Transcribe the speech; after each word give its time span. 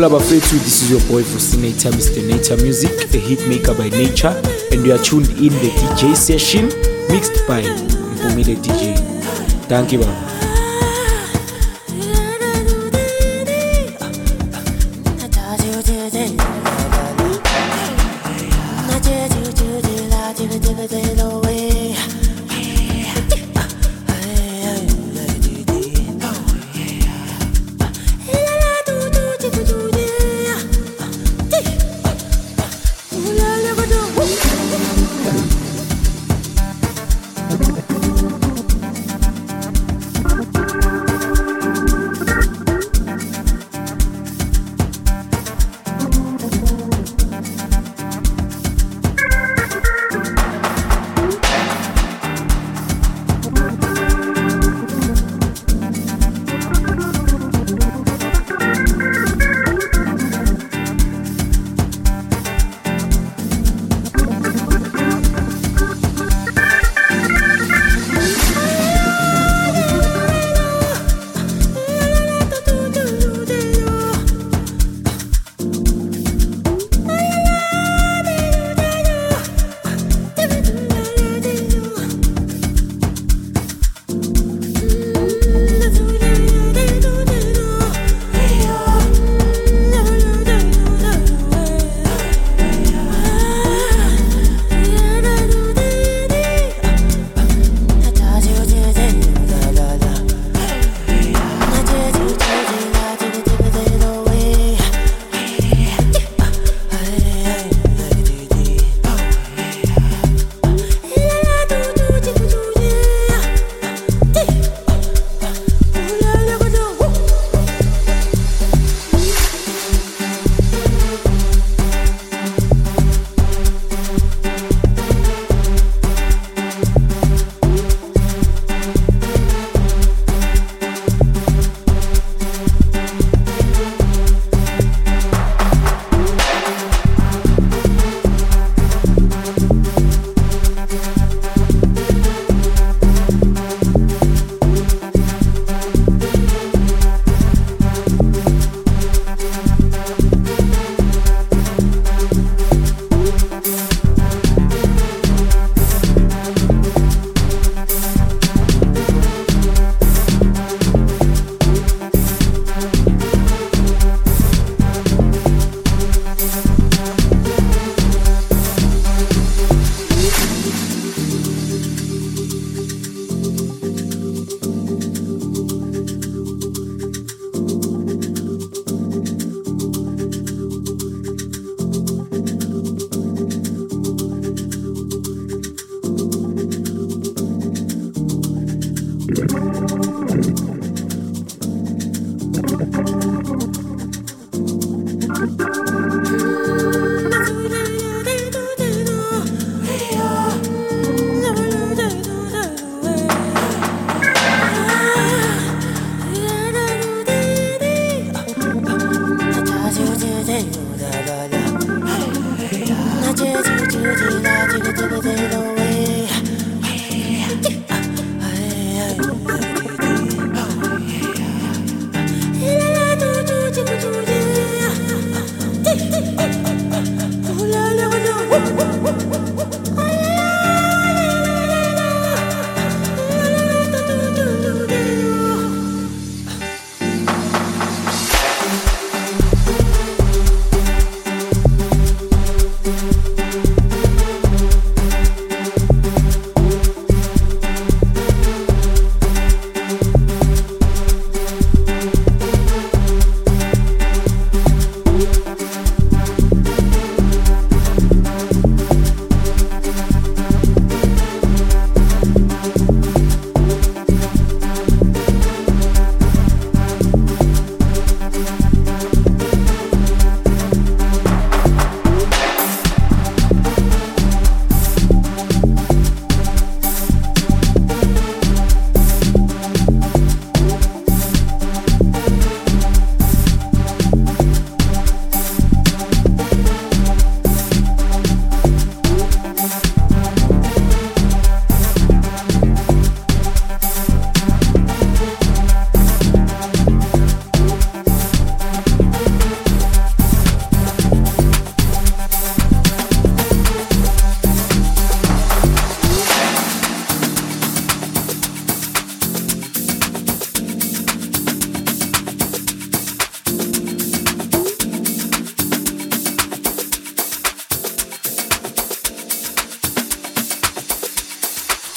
All 0.00 0.06
about 0.06 0.22
Fetu, 0.22 0.52
this 0.52 0.82
is 0.82 0.90
your 0.90 1.00
boy 1.10 1.22
Fusinator, 1.22 1.92
Mr. 1.92 2.26
Nature 2.26 2.56
Music, 2.56 2.90
a 3.12 3.18
hit 3.18 3.46
maker 3.46 3.74
by 3.74 3.90
nature, 3.90 4.28
and 4.72 4.86
you 4.86 4.94
are 4.94 4.98
tuned 4.98 5.28
in 5.28 5.52
the 5.52 5.70
DJ 5.76 6.16
session 6.16 6.68
mixed 7.10 7.46
by 7.46 7.60
Mpumi 7.60 8.46
the 8.46 8.56
DJ. 8.56 8.96
Thank 9.68 9.92
you, 9.92 9.98
Baba. 9.98 10.39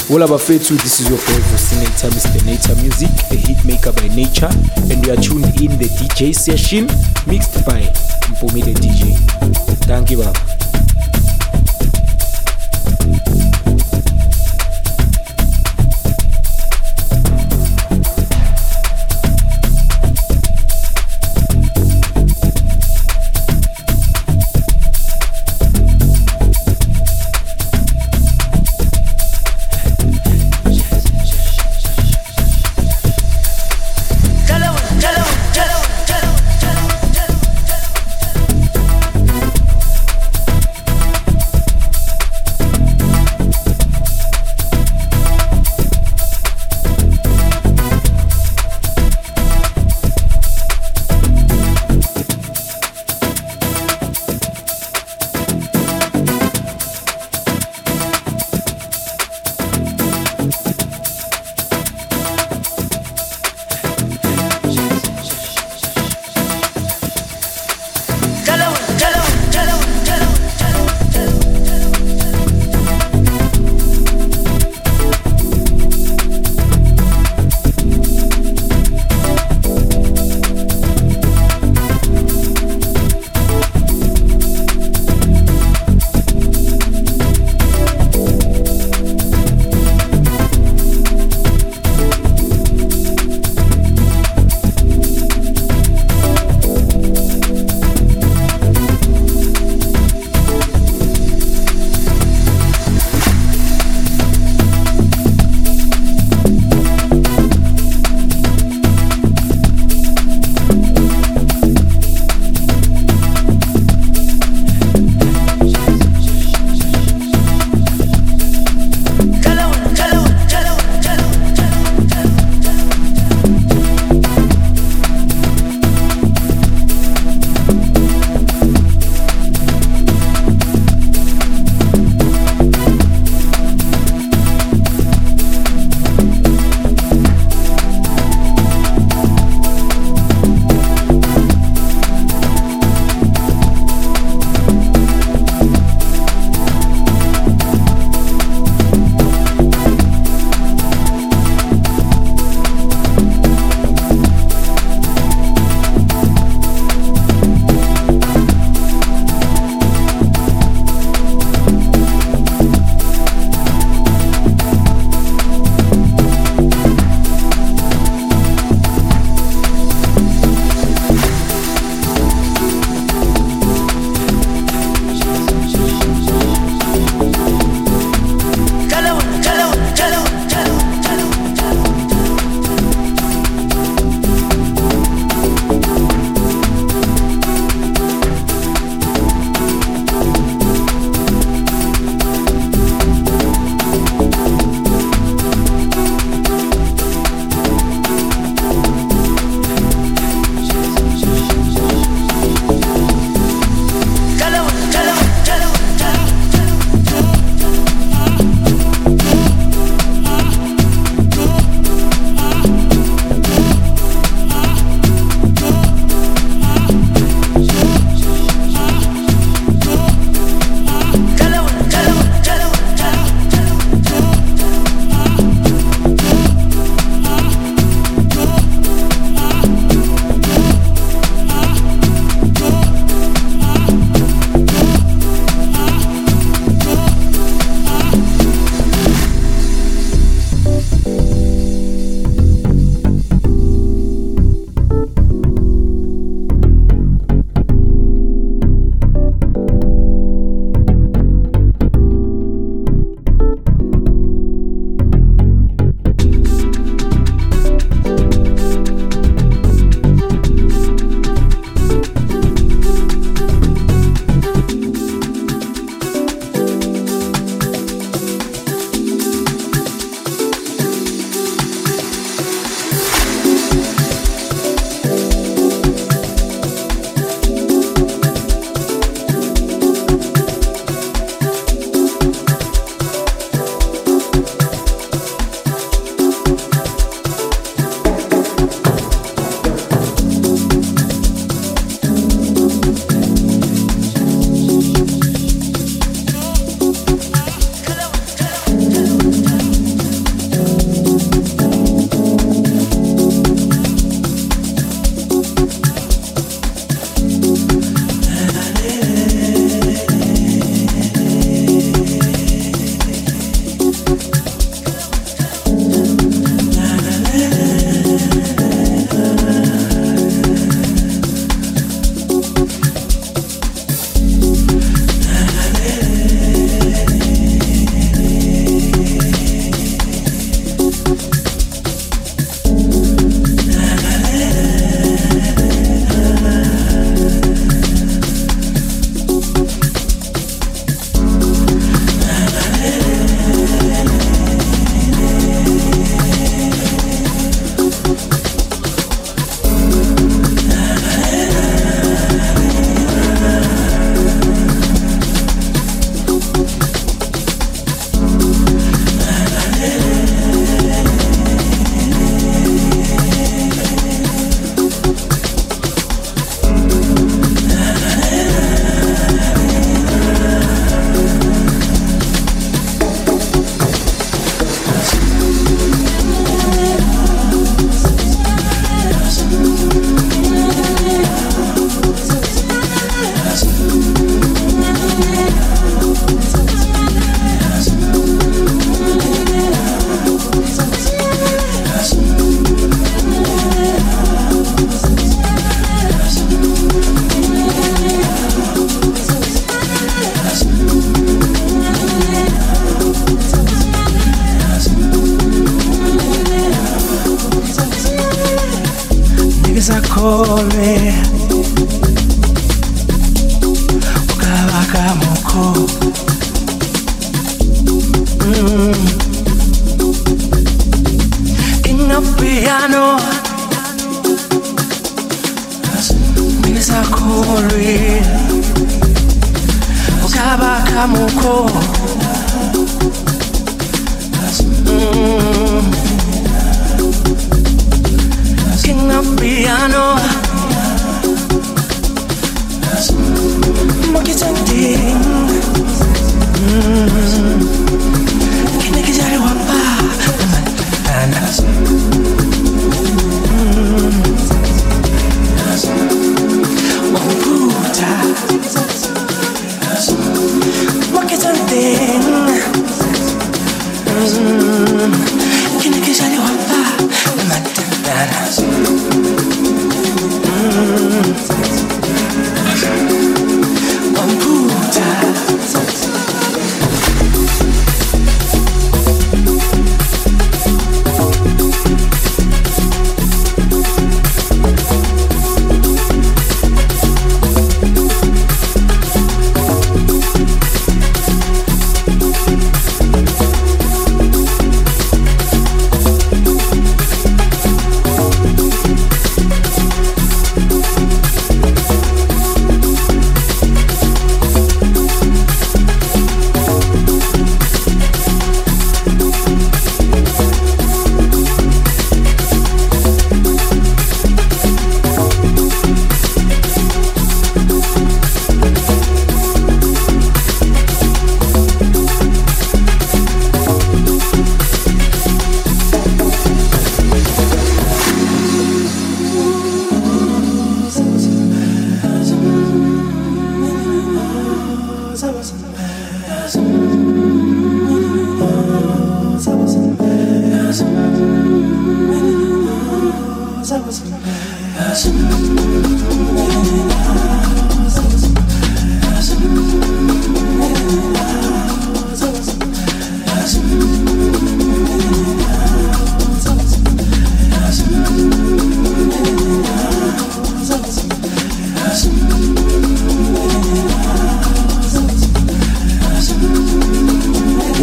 All 0.09 0.19
abafethu, 0.19 0.75
this 0.81 0.99
is 0.99 1.09
your 1.09 1.17
boy 1.17 1.41
Vocinator, 1.49 2.09
Mr. 2.11 2.45
Nature 2.45 2.75
Music, 2.81 3.09
a 3.31 3.35
hit 3.35 3.63
maker 3.65 3.91
by 3.93 4.07
nature, 4.09 4.49
and 4.91 5.03
we 5.05 5.11
are 5.11 5.15
tuned 5.15 5.45
in 5.61 5.77
the 5.79 5.87
DJ 5.97 6.35
session 6.35 6.87
mixed 7.25 7.65
by 7.65 7.81
Mpumi 8.27 8.63
the 8.65 8.73
DJ. 8.73 9.15
Thank 9.87 10.11
you, 10.11 10.17
Baba. 10.17 10.52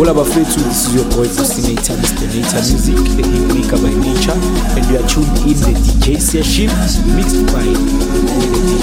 All 0.00 0.08
our 0.18 0.24
friends, 0.24 0.56
this 0.56 0.86
is 0.86 0.94
your 0.94 1.04
boy 1.10 1.26
Fustinator, 1.26 1.94
Mr. 1.94 2.26
Nature 2.32 2.62
Music, 2.72 2.96
the 2.96 3.28
hit 3.28 3.46
maker 3.52 3.76
by 3.76 3.92
nature, 4.00 4.32
and 4.74 4.86
you 4.88 4.96
are 4.96 5.06
tuned 5.06 5.28
in 5.44 5.60
the 5.60 5.76
DJ 5.76 6.18
session 6.18 6.68
mixed 7.14 7.44
by 7.52 7.60
the 7.60 7.74
DJ. 8.40 8.80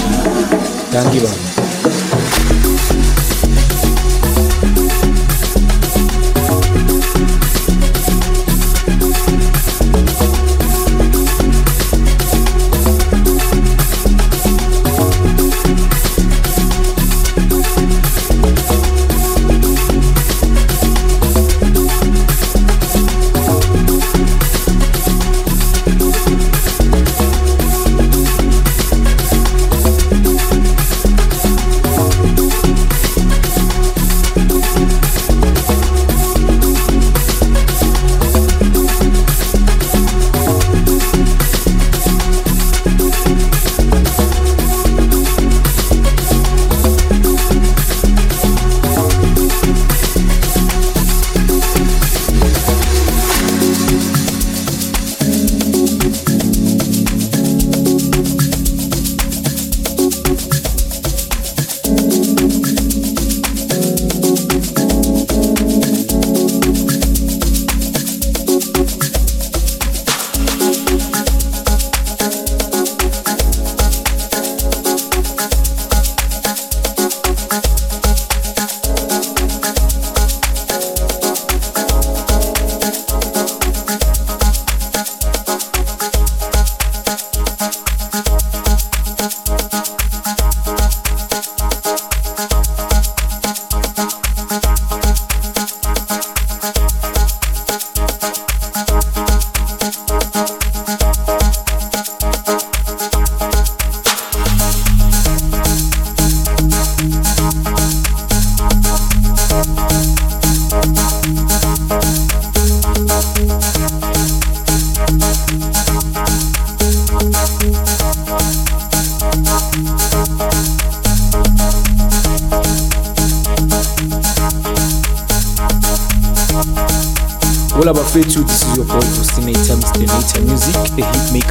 Thank 0.92 1.14
you, 1.14 1.22
baba. 1.22 1.77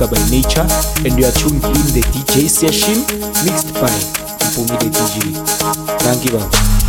A 0.01 0.05
hit 0.05 0.09
maker 0.09 0.15
by 0.15 0.29
nature, 0.29 0.67
and 1.05 1.17
you 1.17 1.25
are 1.25 1.31
tuned 1.31 1.63
in 1.63 1.93
the 1.93 2.01
DJ 2.11 2.49
session 2.49 3.01
mixed 3.45 3.73
by 3.73 3.89
Mpumi 4.39 4.79
the 4.79 4.89
DJ. 4.89 5.35
Thank 5.99 6.25
you, 6.25 6.86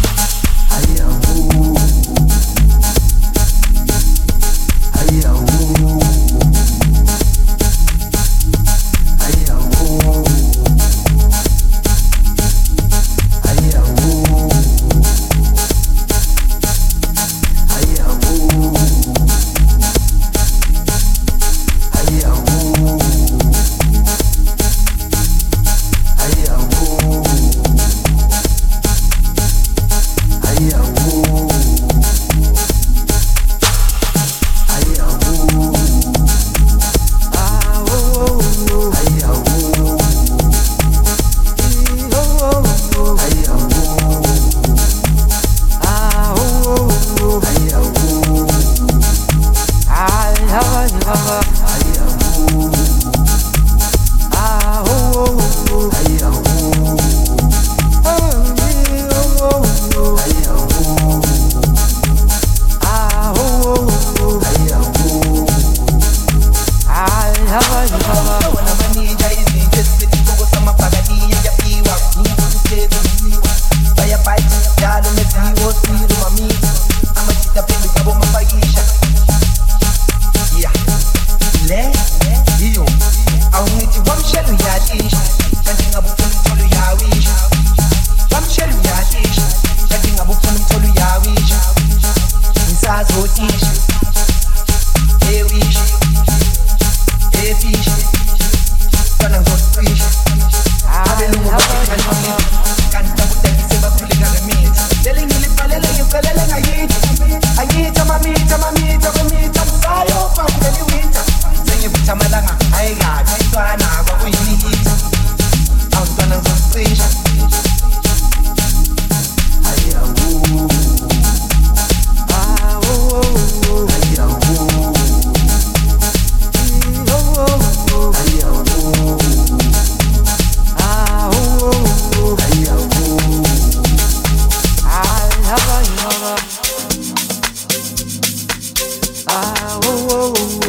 Ah, 139.30 139.80
oh, 139.84 140.08
oh, 140.10 140.34
oh, 140.36 140.60
oh. 140.64 140.67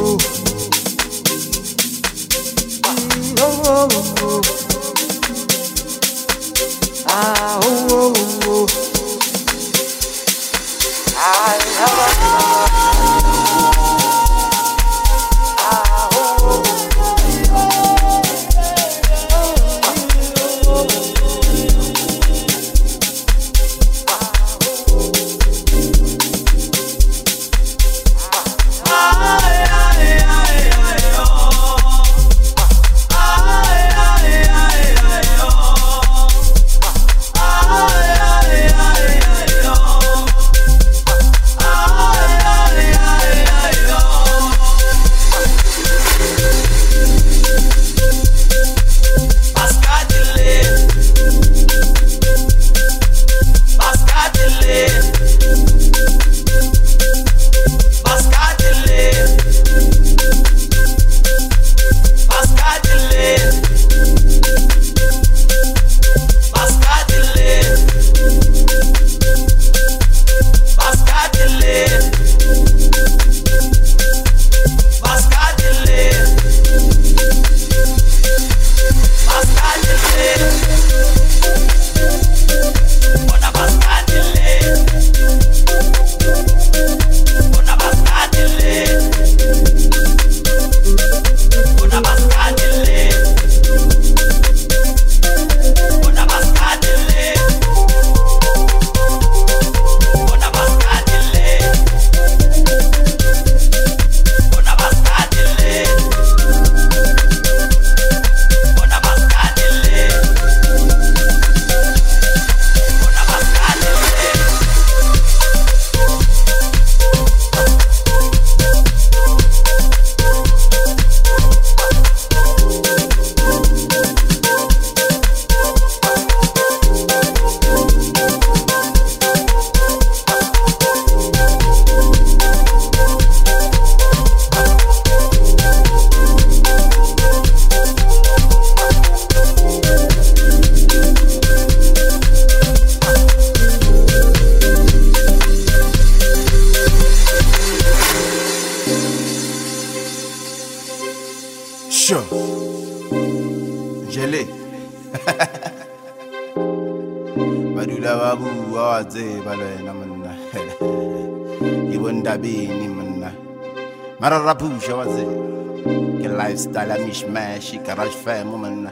Mishmash 167.20 167.84
garage 167.86 168.16
fam 168.24 168.48
monna 168.48 168.92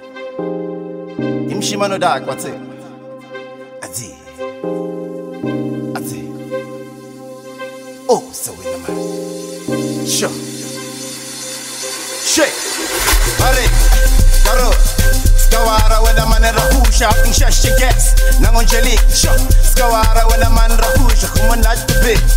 ke 1.50 1.56
mshimano 1.56 1.98
dak 1.98 2.28
wa 2.28 2.36
tseba 2.36 2.60
azi 3.82 4.16
azi 5.96 6.22
oh 8.10 8.24
so 8.34 8.52
wena 8.52 8.78
man 8.84 10.08
sure 10.08 10.32
shake 12.26 12.54
Hurry, 13.40 13.68
Karo, 14.44 14.72
Skawara 15.36 16.02
when 16.04 16.18
a 16.18 16.26
man 16.26 16.42
rahusha, 16.54 17.08
in 17.26 17.32
shash 17.32 17.68
gas, 17.80 18.16
Nangonjeli, 18.42 18.98
sho, 19.14 19.32
Skawara 19.62 20.28
when 20.30 20.42
a 20.42 20.50
man 20.50 20.72
rahusha, 20.72 21.28
come 21.36 21.52
on 21.52 21.62
not 21.62 21.78
the 21.88 21.94
bitch, 22.04 22.32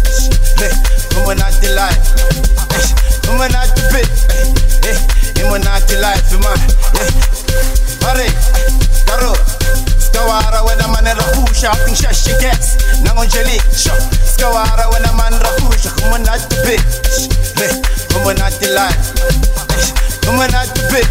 hey, 0.59 0.71
come 1.11 1.31
on 1.31 1.37
not 1.39 1.53
the 1.63 1.71
life, 1.75 3.23
come 3.23 3.41
on 3.41 3.51
not 3.53 3.69
the 3.75 3.83
bitch, 3.91 4.19
hey, 4.85 4.99
come 5.30 5.30
the 5.89 5.97
life, 6.01 6.29
man, 6.45 6.59
Hurry, 8.05 8.29
Karo, 9.09 9.33
Skawara 9.97 10.65
when 10.67 10.81
a 10.81 10.89
man 10.93 11.09
rahusha, 11.17 11.73
in 11.89 11.95
shash 11.95 12.29
gas, 12.41 12.77
Nangonjeli, 13.01 13.57
Skawara 14.29 14.91
when 14.93 15.05
a 15.05 15.13
man 15.17 15.33
rahusha, 15.41 15.91
the 16.49 16.57
bitch, 16.67 17.29
the 18.61 18.69
life, 18.75 19.15
Come 20.23 20.37
on 20.41 20.55
out 20.55 20.69
the 20.75 20.83
bit, 20.93 21.09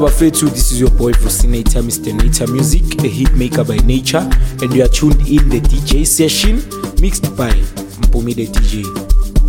Fletu, 0.00 0.50
this 0.50 0.72
is 0.72 0.80
your 0.80 0.90
boy 0.90 1.12
for 1.12 1.28
Fosinator, 1.28 1.80
Mr. 1.80 2.12
Nature 2.12 2.50
Music, 2.52 2.82
a 3.04 3.06
hit 3.06 3.32
maker 3.34 3.62
by 3.62 3.76
nature, 3.76 4.28
and 4.60 4.74
you 4.74 4.82
are 4.82 4.88
tuned 4.88 5.20
in 5.28 5.48
the 5.48 5.60
DJ 5.60 6.04
session 6.04 6.56
mixed 7.00 7.36
by 7.36 7.50
Mpumi 7.50 8.34
the 8.34 8.46
DJ. 8.48 8.84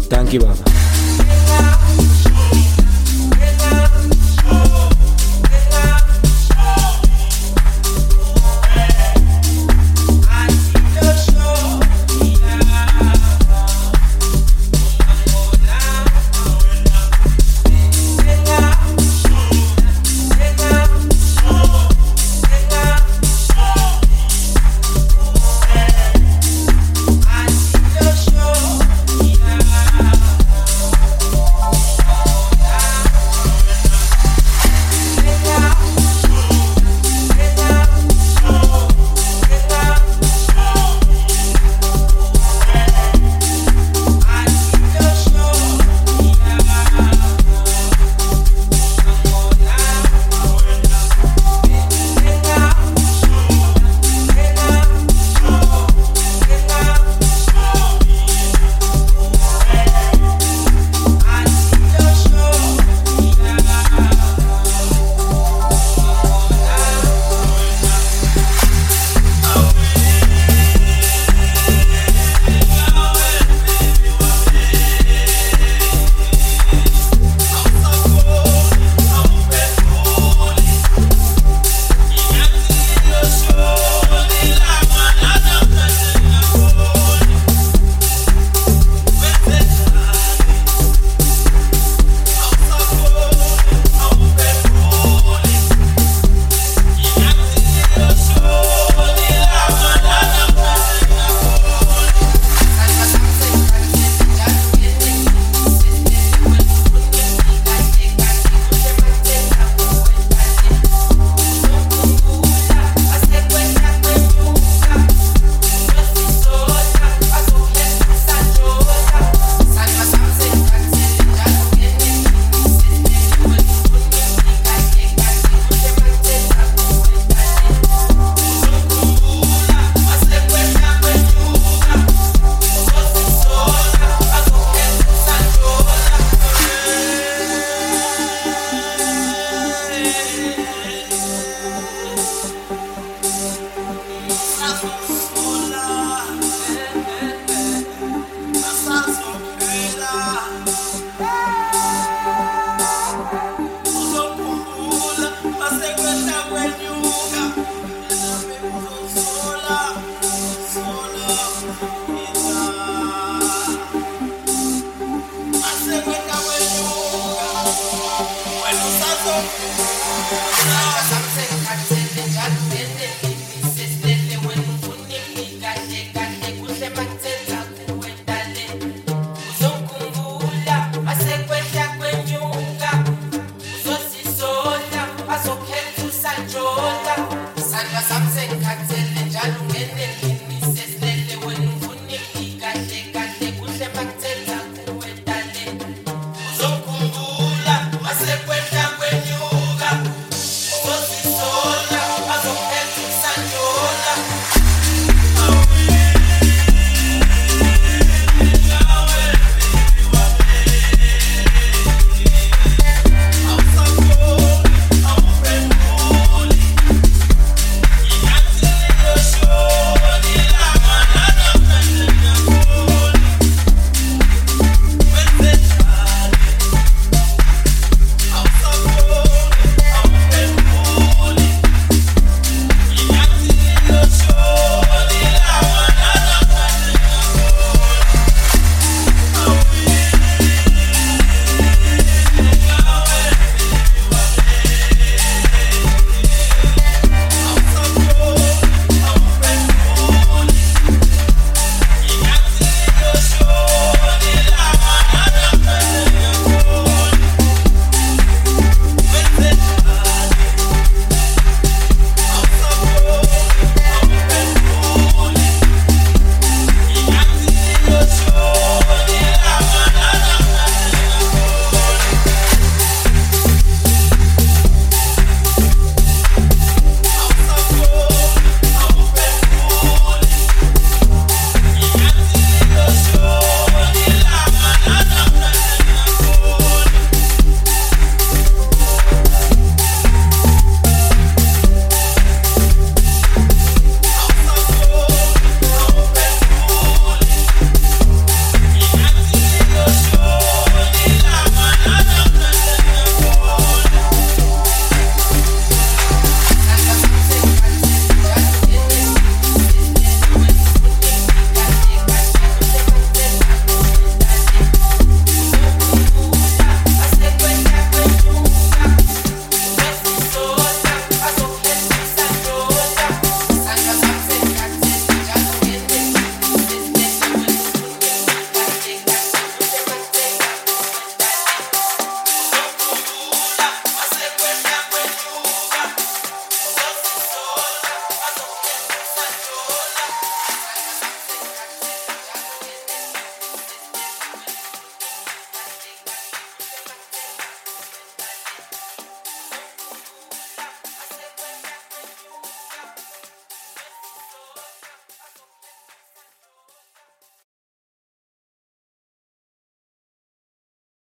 Thank 0.07 0.33
you, 0.33 0.41
Baba. 0.41 0.74